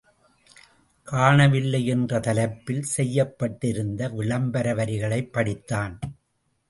[1.07, 5.95] காணவில்லை என்ற தலைப்பில் செய்யப்பட்டிருந்த விளம்பர வரிகளைப் படித்தான்.